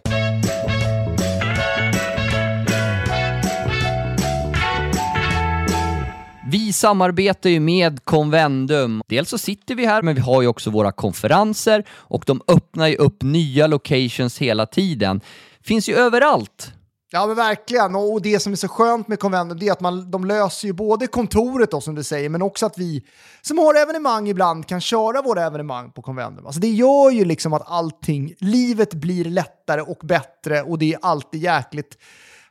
[6.54, 9.02] Vi samarbetar ju med Convendum.
[9.08, 12.86] Dels så sitter vi här, men vi har ju också våra konferenser och de öppnar
[12.86, 15.20] ju upp nya locations hela tiden.
[15.64, 16.72] Finns ju överallt.
[17.10, 20.10] Ja men verkligen, och det som är så skönt med Convendum det är att man,
[20.10, 23.02] de löser ju både kontoret då som du säger, men också att vi
[23.42, 26.46] som har evenemang ibland kan köra våra evenemang på Convendum.
[26.46, 30.98] Alltså det gör ju liksom att allting, livet blir lättare och bättre och det är
[31.02, 31.98] alltid jäkligt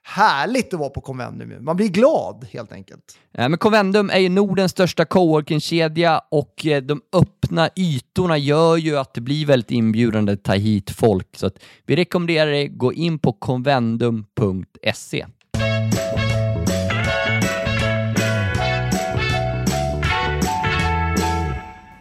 [0.04, 1.54] härligt att vara på Convendum.
[1.66, 3.04] Man blir glad helt enkelt.
[3.34, 8.98] Eh, Men Convendum är ju Nordens största coworking-kedja och eh, de öppna ytorna gör ju
[8.98, 11.28] att det blir väldigt inbjudande att ta hit folk.
[11.38, 15.26] Så att vi rekommenderar dig, gå in på convendum.se.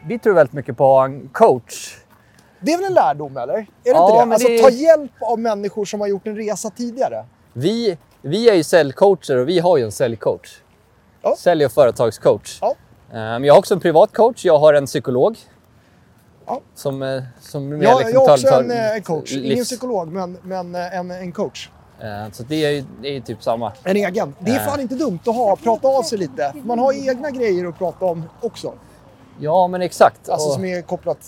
[0.06, 1.96] Vi tror väldigt mycket på att en coach.
[2.60, 3.54] Det är väl en lärdom eller?
[3.54, 4.26] Är det Ja, inte det?
[4.26, 7.24] men Alltså det- ta hjälp av människor som har gjort en resa tidigare.
[7.52, 10.60] Vi, vi är ju säljcoacher och vi har ju en säljcoach.
[11.22, 11.36] Ja.
[11.38, 12.58] Sälj och företagscoach.
[12.60, 12.74] Ja.
[13.12, 14.44] Eh, jag har också en privat coach.
[14.44, 15.36] Jag har en psykolog.
[16.46, 16.60] Ja.
[16.74, 20.38] Som, eh, som Jag, liksom jag har också en eh, coach, ingen livs- psykolog men,
[20.42, 21.68] men en, en coach.
[22.32, 23.72] Så det är ju det är ju typ samma.
[23.84, 24.34] En egen.
[24.38, 26.52] Det är fan inte dumt att ha, prata av sig lite.
[26.64, 28.72] Man har egna grejer att prata om också.
[29.40, 30.28] Ja, men exakt.
[30.28, 31.18] Alltså Och- som är kopplat,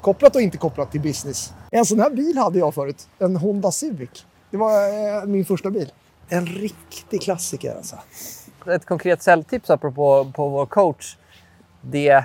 [0.00, 1.52] kopplat och inte kopplat till business.
[1.70, 3.08] En sån här bil hade jag förut.
[3.18, 4.25] En Honda Civic.
[4.50, 5.92] Det var eh, min första bil.
[6.28, 7.96] En riktig klassiker alltså.
[8.66, 11.16] ett konkret säljtips apropå på vår coach.
[11.80, 12.24] Det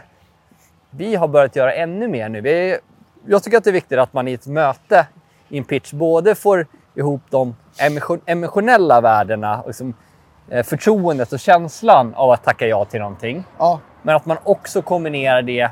[0.90, 2.42] vi har börjat göra ännu mer nu.
[2.42, 2.78] Vi,
[3.26, 5.08] jag tycker att det är viktigt att man i ett möte,
[5.50, 9.94] i en pitch, både får ihop de emotion, emotionella värdena, och liksom,
[10.50, 13.44] eh, förtroendet och känslan av att tacka ja till någonting.
[13.58, 15.70] Ja, Men att man också kombinerar det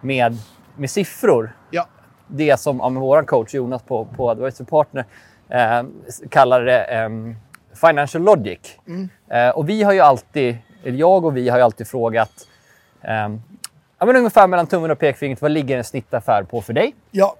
[0.00, 0.38] med,
[0.76, 1.56] med siffror.
[1.70, 1.86] ja.
[2.32, 5.04] Det som ja, vår coach Jonas på, på Advisory Partner
[5.50, 5.82] eh,
[6.30, 7.36] kallar det ehm,
[7.80, 8.78] financial logic.
[9.28, 12.32] Eh, och vi har ju alltid jag och vi har ju alltid frågat
[13.02, 13.42] ehm,
[13.98, 16.94] ja, men ungefär mellan tummen och pekfingret, vad ligger en snittaffär på för dig?
[17.10, 17.36] Ja,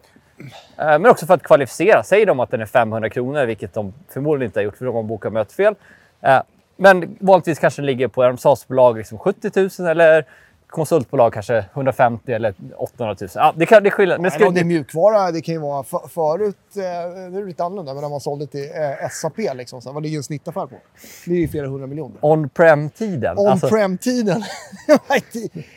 [0.77, 2.03] Eh, Men också för att kvalificera.
[2.03, 4.95] Säger de att den är 500 kronor, vilket de förmodligen inte har gjort för de
[4.95, 5.75] har bokat mötesfel.
[6.21, 6.43] Eh,
[6.77, 10.25] Men vanligtvis kanske den ligger på en SaaS-bolag liksom 70 000 eller
[10.71, 13.29] konsultbolag kanske 150 eller 800 000.
[13.35, 14.21] Ja, det, kan, det är skillnad.
[14.21, 16.83] Men ska, om det är mjukvara, det kan ju vara för, förut, eh,
[17.31, 20.17] det är lite annorlunda, men när man sålde till eh, SAP, liksom, så vad ligger
[20.17, 20.77] en snittaffär på?
[21.27, 22.17] Det är ju flera hundra miljoner.
[22.21, 23.39] on-prem-tiden.
[23.39, 24.43] Alltså, On-prem-tiden.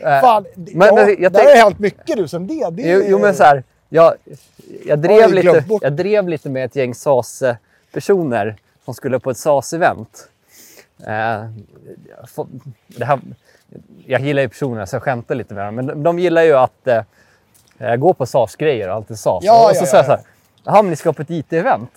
[0.21, 2.69] Fan, det- men- ja, men jag där har det hänt mycket du sen det.
[2.71, 4.13] det Jo, jo men så här, jag,
[4.85, 10.27] jag, drev lite, jag drev lite med ett gäng SAS-personer som skulle på ett SAS-event.
[11.07, 11.45] Eh,
[12.87, 13.19] det här,
[14.05, 16.53] jag gillar ju personerna så jag skämtar lite med dem, men de, de gillar ju
[16.53, 16.87] att
[17.77, 19.43] eh, gå på SAS-grejer och alltid SAS.
[19.43, 20.21] Ja, och så ja, säger jag ja, så här,
[20.63, 21.87] jaha men ni ska på ett IT-event?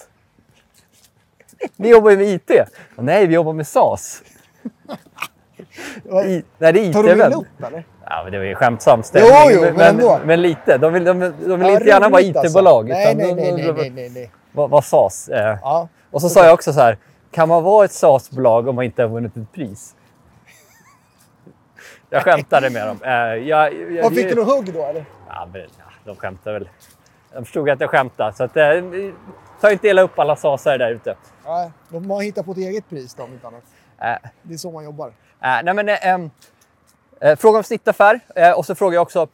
[1.77, 2.51] Ni jobbar ju med IT.
[2.97, 4.23] Nej, vi jobbar med SAS.
[6.27, 7.35] I, nej, det är Tar de illa IT-event.
[7.41, 7.85] upp eller?
[8.05, 9.59] Ja, men det var ju skämtsamt Jo, stämning.
[9.65, 10.21] jo, men ändå.
[10.25, 10.79] men lite.
[10.79, 12.47] De vill, de, de vill Ja, inte gärna vara alltså.
[12.47, 12.89] IT-bolag.
[12.89, 14.31] Nej, utan nej, nej, nej, nej, nej, nej.
[14.53, 15.29] Vad, vad SAS?
[15.29, 15.89] Eh, Ja.
[16.11, 16.99] och så sa jag också så här,
[17.31, 19.95] kan man vara ett SAS-bolag om man inte har vunnit ett pris?
[22.11, 22.99] Jag skämtade med dem.
[23.03, 23.13] Eh,
[23.49, 25.05] jag, jag, fick du något hugg då eller?
[25.29, 26.69] Ja, men, ja, de skämtar väl.
[27.33, 28.33] De förstod att jag skämtade.
[28.33, 28.65] Så att, eh,
[29.61, 31.17] ta inte illa upp alla SASare där ute.
[31.45, 33.65] Nej, de har hittat på ett eget pris då, om inte annat.
[33.99, 35.09] Eh, Det är så man jobbar.
[35.09, 35.89] Eh, nej, men,
[37.21, 38.21] eh, fråga om snittaffär
[38.57, 39.29] och så frågar jag också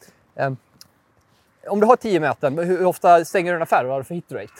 [1.66, 4.04] om du har tio möten, hur, ofta stänger du en affär och vad har du
[4.04, 4.52] för hitrate?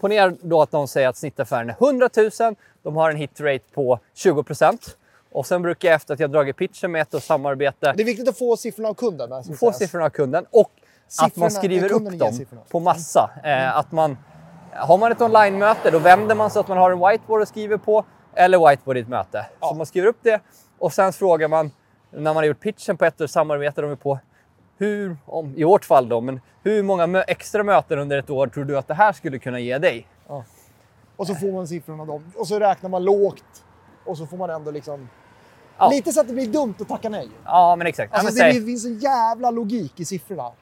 [0.00, 2.08] Ponera då att de säger att snittaffären är 100
[2.40, 4.78] 000, de har en hitrate på 20%
[5.32, 8.06] och sen brukar jag efter att jag dragit pitchen med ett och samarbete Det är
[8.06, 9.28] viktigt att få siffrorna av kunden.
[9.44, 9.78] få sägas.
[9.78, 10.70] siffrorna av kunden och
[11.22, 12.62] att man Siffrorna- skriver upp dem siffrorna.
[12.70, 13.30] på massa.
[13.44, 14.16] Eh, att man,
[14.74, 17.76] har man ett online-möte då vänder man så att man har en whiteboard och skriver
[17.76, 18.04] på
[18.34, 19.46] eller whiteboard i ett möte.
[19.60, 19.68] Ja.
[19.68, 20.40] Så man skriver upp det
[20.78, 21.70] och sen frågar man
[22.10, 24.18] när man har gjort pitchen på ett och samarbetar de på
[24.78, 28.64] hur, om, i vårt fall då, men hur många extra möten under ett år tror
[28.64, 30.06] du att det här skulle kunna ge dig?
[31.16, 32.32] Och så får man siffrorna dem.
[32.36, 33.64] Och så räknar man lågt.
[34.04, 35.08] Och så får man ändå liksom...
[35.78, 35.90] Ja.
[35.90, 37.28] Lite så att det blir dumt att tacka nej.
[37.44, 38.10] Ja, men exakt.
[38.12, 40.52] Ja, Alltså, men det säg- finns en jävla logik i siffrorna.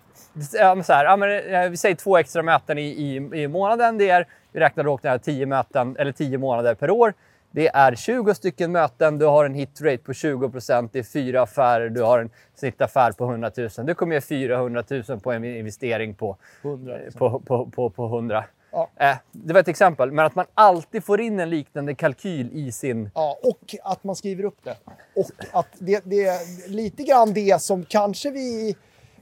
[0.52, 3.48] Ja, men så här, ja, men, eh, vi säger två extra möten i, i, i
[3.48, 3.98] månaden.
[3.98, 7.14] Det är, vi räknar då här 10 möten, eller 10 månader per år.
[7.54, 10.48] Det är 20 stycken möten, du har en hitrate på 20
[10.92, 13.68] det är fyra affärer, du har en snittaffär på 100 000.
[13.86, 18.44] Du kommer ge 400 000 på en investering på 100 på, på, på, på 100.
[18.72, 18.90] Ja.
[18.96, 22.72] Eh, det var ett exempel, men att man alltid får in en liknande kalkyl i
[22.72, 23.10] sin...
[23.14, 24.76] Ja, och att man skriver upp det.
[25.14, 28.76] Och att det, det är lite grann det som kanske vi...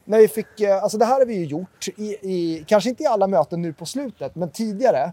[0.05, 3.03] När vi fick, eh, alltså det här har vi ju gjort, i, i, kanske inte
[3.03, 5.12] i alla möten nu på slutet, men tidigare.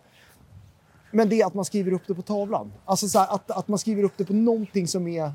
[1.12, 2.74] Men det är att man skriver upp det på tavlan.
[2.86, 5.32] Alltså så här, att, att man skriver upp det på någonting som är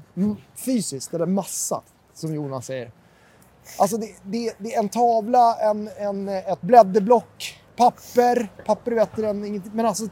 [0.57, 1.83] fysiskt, eller massa,
[2.15, 2.91] som Jonas säger.
[3.79, 8.49] Alltså det, det, det är en tavla, en, en, ett blädderblock, papper.
[8.67, 9.73] Papper är bättre än ingenting.
[9.75, 10.05] Men alltså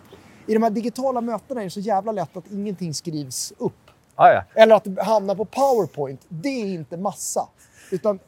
[0.46, 3.72] i de här digitala mötena är det så jävla lätt att ingenting skrivs upp.
[4.16, 4.62] Ja, ja.
[4.62, 6.20] Eller att det hamnar på PowerPoint.
[6.28, 7.48] Det är inte massa.
[7.90, 8.18] Utan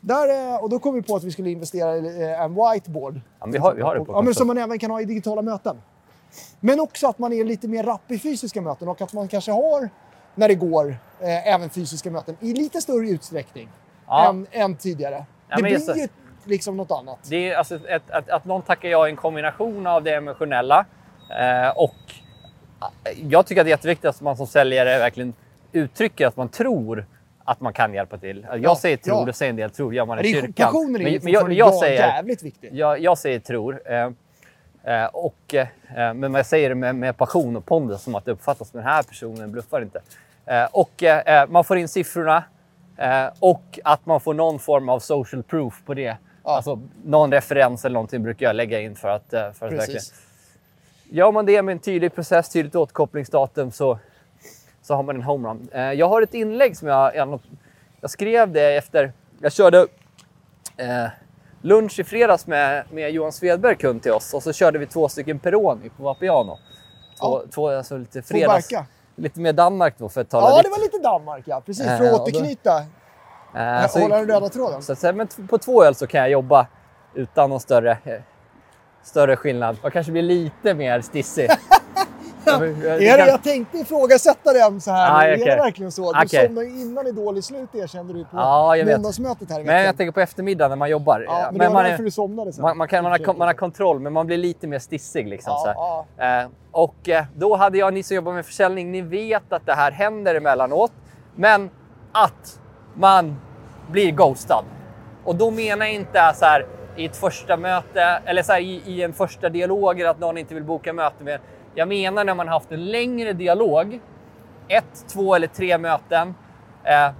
[0.00, 3.14] där, är- och då kom vi på att vi skulle investera i eh, en whiteboard.
[3.38, 5.00] Ja, men vi har- vi har det på Ja, men som man även kan ha
[5.00, 5.76] i digitala möten.
[6.60, 9.52] Men också att man är lite mer rapp i fysiska möten och att man kanske
[9.52, 9.88] har,
[10.34, 10.88] när det går,
[11.20, 13.68] eh, även fysiska möten i lite större utsträckning
[14.06, 14.28] Ja.
[14.28, 15.24] än, än tidigare.
[15.48, 16.08] Ja, det blir just ju
[16.44, 17.18] liksom något annat.
[17.30, 20.84] Det är alltså ett, att, att någon tackar ja är en kombination av det emotionella
[21.40, 21.94] eh, och
[23.04, 25.34] eh, jag tycker att det är jätteviktigt att man som säljare verkligen
[25.72, 27.06] uttrycker att man tror
[27.44, 28.46] att man kan hjälpa till.
[28.50, 29.24] Jag Ja, säger tror, ja.
[29.24, 30.52] det säger en del tror, gör man i kyrkan.
[30.56, 32.70] passionen är Men, jag, jag, ja, säger, jävligt viktig.
[32.72, 33.92] jag, jag säger tror.
[33.92, 34.10] Eh,
[34.86, 38.32] eh, och, eh, men jag säger det med, med passion och pondus som att det
[38.32, 40.00] uppfattas som den här personen bluffar inte.
[40.46, 42.44] Eh, och eh, man får in siffrorna
[42.96, 46.16] eh, och att man får någon form av social proof på det.
[46.42, 50.02] Alltså någon referens eller någonting brukar jag lägga in för att, eh, för att verkligen...
[51.10, 53.98] Gör man det med en tydlig process, tydligt återkopplingsdatum så,
[54.82, 55.68] så har man en homerun.
[55.72, 57.40] Eh, jag har ett inlägg som jag, jag,
[58.00, 59.12] jag skrev det efter...
[59.40, 59.86] Jag körde
[60.76, 61.06] eh,
[61.66, 64.34] lunch i fredags med, med Johan Svedberg, kund till oss.
[64.34, 66.58] Och så körde vi två stycken Peroni på Vapiano.
[67.20, 67.42] Två, Ja.
[67.54, 68.68] två, alltså lite fredags...
[69.18, 70.68] Lite mer Danmark då för att tala Ja, lite.
[70.68, 71.62] det var lite Danmark ja.
[71.66, 72.78] Precis, för att då- återknyta.
[73.56, 74.82] Eh, så- hålla den röda tråden.
[74.82, 76.66] Så, säga, men på två öl så kan jag jobba
[77.14, 78.20] utan någon större, eh,
[79.02, 79.76] större skillnad.
[79.82, 81.50] Jag kanske blir lite mer stissig.
[82.46, 85.10] Men, Är det jag tänkte ifrågasätta den så här.
[85.16, 85.44] Ah, är okej.
[85.46, 86.12] det verkligen så?
[86.12, 86.46] Du Okej.
[86.46, 88.36] somnade innan Idol i slut erkände du på
[88.76, 88.86] vet.
[88.96, 91.24] måndagsmötet här i Men jag tänker på eftermiddagen när man jobbar.
[91.28, 92.62] ja, Eh, men, det var man, därför är, du somnade sen.
[92.62, 95.28] man, man, kan, man, har, man har kontroll, men man blir lite mer stissig.
[95.28, 95.74] Liksom, så här.
[95.74, 96.42] ja.
[96.42, 99.74] Eh, och eh, då hade jag, ni som jobbar med försäljning, ni vet att det
[99.74, 100.92] här händer emellanåt.
[101.34, 101.70] Men
[102.12, 102.60] att
[102.94, 103.36] man
[103.90, 104.64] blir ghostad.
[105.24, 108.82] Och då menar jag inte så här i ett första möte eller så här, i,
[108.86, 111.40] i en första dialog eller att någon inte vill boka möte med.
[111.76, 114.00] Jag menar när man haft en längre dialog,
[114.68, 116.34] ett, två eller tre möten.
[116.84, 117.10] Eh,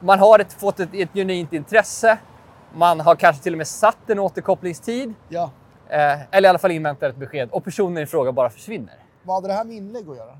[0.00, 2.18] man har ett, fått ett, ett genuint intresse.
[2.74, 5.14] Man har kanske till och med satt en återkopplingstid.
[5.28, 5.50] Ja.
[5.88, 8.94] Eh, eller i alla fall inväntar ett besked och personen i fråga bara försvinner.
[9.22, 10.32] Vad hade det här med inlägg att göra?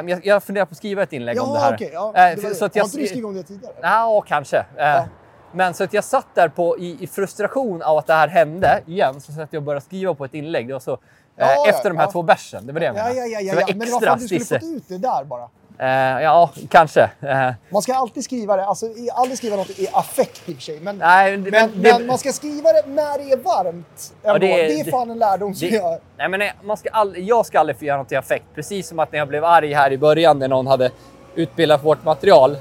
[0.00, 1.74] Eh, jag, jag funderar på att skriva ett inlägg om det Ja, här.
[1.74, 1.90] okej.
[1.92, 2.54] ja, Eh, det var det.
[2.54, 3.74] så att Har inte du skrivit om det tidigare?
[3.82, 4.56] Ja, kanske.
[4.58, 5.04] Eh, Ja.
[5.52, 8.82] Men så att jag satt där på, i, i frustration av att det här hände
[8.86, 10.66] igen, så att jag började skriva på ett inlägg.
[10.68, 10.98] Det var så,
[11.38, 12.10] Ja, ja, efter de här ja.
[12.10, 12.66] två bärsen.
[12.66, 13.18] Det var det jag Ja, menade.
[13.20, 13.66] ja, ja, ja, det ja.
[13.66, 14.60] var Men det var för att du skulle stisse.
[14.60, 15.48] fått ut det där bara.
[15.80, 17.10] Eh, ja, kanske.
[17.20, 20.62] Eh, Man ska alltid skriva det, alltså aldrig skriva något i affekt i och för
[20.62, 20.80] sig.
[20.80, 24.14] Men, nej, men, men det- men man ska skriva det när det är varmt.
[24.22, 25.98] Ja, det det, är- fan en lärdom som det- jag...
[26.16, 28.44] Nej, men nej, man ska all, jag ska aldrig få göra något i affekt.
[28.54, 30.90] Precis som att när jag blev arg här i början när någon hade
[31.34, 32.56] utbildat vårt material.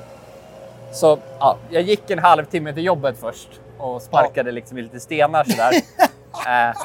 [0.93, 5.43] Så ja, jag gick en halvtimme till jobbet först och sparkade liksom i lite stenar
[5.43, 5.71] sådär.
[6.69, 6.75] eh,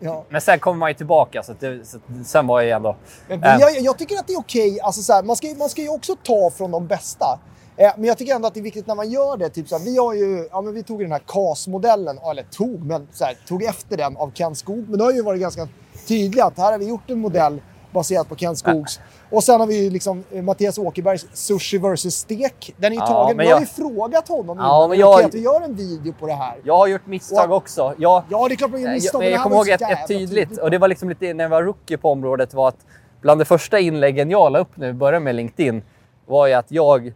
[0.00, 0.24] Ja.
[0.28, 2.96] men sen kommer man ju tillbaka så, det, så sen var jag ändå...
[3.28, 4.80] Men jag, jag tycker att det är okej.
[4.80, 7.38] Alltså, så här, man, ska, man ska ju också ta från de bästa.
[7.76, 9.48] Eh, men jag tycker ändå att det är viktigt när man gör det.
[9.48, 12.84] Typ så här, vi, har ju, ja, men vi tog den här CAS-modellen, eller tog,
[12.86, 14.88] men så här, tog efter den av Ken Skog.
[14.88, 15.68] Men det har ju varit ganska
[16.06, 17.60] tydligt att här har vi gjort en modell
[17.92, 19.00] baserat på Ken Skogs.
[19.30, 22.74] Och sen har vi ju liksom eh, Mattias Åkerbergs Sushi vs Stek.
[22.76, 23.36] Den är ju Ja, tagen.
[23.36, 24.90] men Vi har jag- ju frågat honom Ja, innan.
[24.90, 26.54] men jag- att vi gör en video på det här.
[26.64, 27.94] Jag har gjort misstag Och- också.
[27.98, 29.22] Jag, Ja, det är klart man gör jag, misstag.
[29.24, 31.48] jag, men här kommer ihåg ett, ett tydligt, och det var liksom lite när jag
[31.48, 32.86] var rookie på området, var att
[33.20, 35.82] bland de första inläggen jag la upp när vi började med LinkedIn
[36.26, 37.06] var ju att jag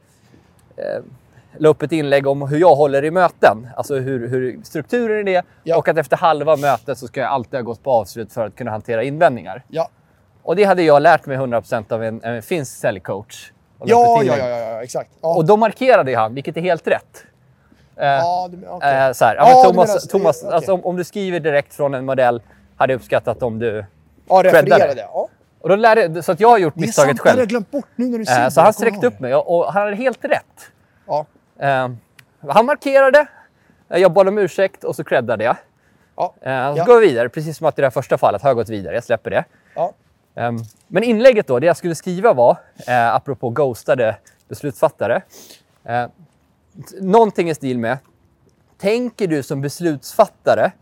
[0.77, 1.03] eh,
[1.59, 3.69] la upp ett inlägg om hur jag håller i möten.
[3.77, 5.43] Alltså hur, hur strukturen är det.
[5.63, 5.77] Ja.
[5.79, 8.55] Och att efter halva mötet så ska jag alltid ha gått på avslut för att
[8.57, 9.65] kunna hantera invändningar.
[9.69, 9.89] Ja,
[10.45, 13.53] Och det hade jag lärt mig 100% av en, en finsk säljcoach.
[13.85, 15.11] Ja, ja, ja, ja, exakt.
[15.23, 15.35] Ja.
[15.37, 17.25] Och då markerade han, vilket är helt rätt.
[17.97, 18.49] Eh, ja,
[18.81, 18.87] det.
[19.07, 20.55] Eh, så här, ja, Thomas, menar- Thomas okej.
[20.55, 22.43] alltså, om, om du skriver direkt från en modell
[22.77, 23.85] hade jag uppskattat om du...
[24.29, 25.01] Ja, refererade.
[25.13, 25.29] Ja.
[25.61, 27.41] Och då lärde, så att jag har gjort Det är misstaget sant, det hade själv.
[27.41, 28.51] jag glömt bort nu när du säger Eh, det.
[28.51, 30.71] så han sträckte upp mig och, och han hade helt rätt.
[31.07, 31.27] Ja.
[31.59, 31.89] Eh,
[32.49, 33.27] han markerade,
[33.91, 35.57] eh, jag bad om ursäkt och så creddade jag.
[36.17, 36.35] Ja.
[36.41, 36.85] Eh, så Ja.
[36.85, 38.95] går vi vidare, precis som att i det här första fallet har jag gått vidare.
[38.95, 39.45] Jag släpper det.
[39.75, 39.93] Ja.
[40.35, 44.17] Ehm, men inlägget då, det jag skulle skriva var, eh, apropå ghostade
[44.49, 45.23] beslutsfattare.
[45.85, 46.07] Eh,
[47.01, 47.99] någonting i stil med,
[48.79, 50.73] tänker du som beslutsfattare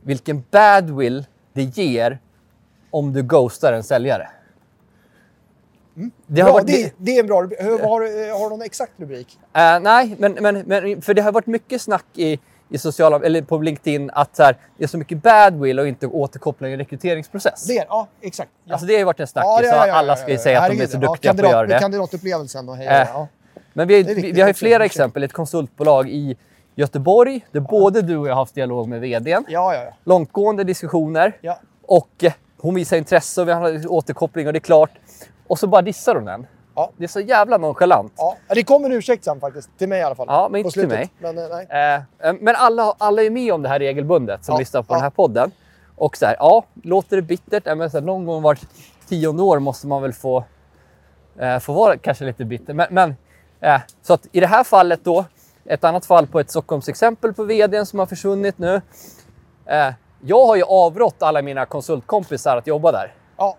[0.00, 2.18] vilken badwill det ger
[2.90, 4.28] om du ghostar en säljare?
[6.26, 7.60] Det har Bra, varit, det, det är en bra rubrik.
[7.60, 9.38] Har, har du någon exakt rubrik?
[9.52, 13.42] Eh, nej, men, men, men för det har varit mycket snack i, i sociala, eller
[13.42, 17.64] på LinkedIn att så här, det är så mycket badwill och inte återkoppling i rekryteringsprocess.
[17.66, 18.50] Det är, ja, exakt.
[18.64, 18.72] Ja.
[18.72, 20.70] Alltså det har ju varit en snackis ja, ja, ja, alla ska ju säga att
[20.70, 21.78] de är så duktiga på att kandidat- göra det.
[21.78, 22.86] Kandidatupplevelsen och hej.
[22.86, 23.24] Eh.
[23.72, 25.22] Men vi, är vi, har ju flera exempel.
[25.22, 26.36] Ett konsultbolag i
[26.74, 29.44] Göteborg där både du och jag har haft dialog med vdn.
[29.48, 29.92] Ja, ja.
[30.04, 31.36] Långtgående diskussioner.
[31.40, 31.58] ja.
[31.82, 34.90] Och eh, hon visar intresse och vi har återkoppling och det är klart.
[35.46, 36.46] Och så bara dissar hon den.
[36.78, 36.90] Ja.
[36.96, 38.12] Det är så jävla nonchalant.
[38.16, 38.36] ja.
[38.48, 39.78] Det kommer en ursäkt sen faktiskt.
[39.78, 40.26] Till mig i alla fall.
[40.30, 41.10] Ja, men inte till mig.
[41.18, 42.02] Men, eh, nej.
[42.20, 44.96] Eh, men alla, alla är med om det här regelbundet som Ja, lyssnar på ja.
[44.96, 45.50] den här podden.
[45.96, 47.62] Och så här, ja, låter det bittert?
[47.66, 48.60] Ja, men så här, någon gång vart
[49.08, 50.44] tionde år måste man väl få,
[51.38, 52.74] eh, få vara kanske lite bitter.
[52.74, 53.14] Men, men
[53.60, 55.24] eh, så att i det här fallet då,
[55.64, 58.80] ett annat fall på ett Stockholmsexempel på vdn som har försvunnit nu.
[59.66, 63.12] Eh, jag har ju avrått alla mina konsultkompisar att jobba där.
[63.36, 63.56] Ja.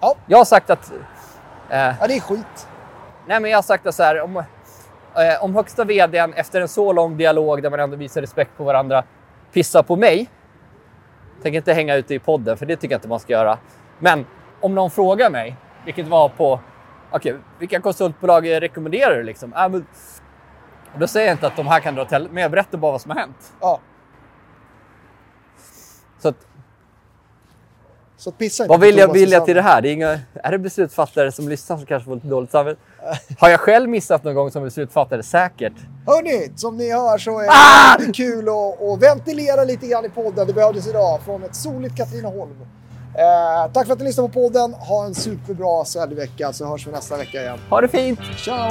[0.00, 0.14] Ja.
[0.26, 0.92] Jag har sagt att
[1.70, 2.68] eh, ja, det är skit.
[3.26, 4.20] Nej, men jag har sagt så här.
[4.20, 4.44] Om, eh,
[5.44, 9.04] om högsta vdn efter en så lång dialog där man ändå visar respekt på varandra
[9.52, 10.28] pissar på mig.
[11.42, 13.58] Tänker inte hänga ute i podden, för det tycker jag inte man ska göra.
[13.98, 14.26] Men
[14.60, 16.60] om någon frågar mig, vilket var på...
[17.10, 19.22] Okej, vilka konsultbolag rekommenderar du?
[19.22, 19.52] Liksom?
[19.52, 19.86] Äh, men,
[20.98, 23.00] då säger jag inte att de här kan dra till, men jag berättar bara vad
[23.00, 23.52] som har hänt.
[23.60, 23.80] Ja.
[26.18, 26.47] Så att,
[28.18, 29.44] Så pissa inte vad vill jag, Susanne.
[29.44, 29.82] till det här?
[29.82, 32.80] Det är, inga, är det beslutsfattare som lyssnar som kanske får lite dåligt samvete?
[33.38, 35.22] Har jag själv missat någon gång som beslutsfattare?
[35.22, 35.72] Säkert.
[36.06, 37.50] Hörni, som ni hör så är det
[38.08, 38.12] Ah!
[38.14, 40.46] kul att, att ventilera lite grann i podden.
[40.46, 42.50] Det behövdes idag från ett soligt Katrineholm.
[43.14, 44.74] Eh, tack för att ni lyssnade på podden.
[44.74, 47.58] Ha en superbra säljvecka så hörs vi nästa vecka igen.
[47.70, 48.20] Ha det fint!
[48.36, 48.70] Ciao!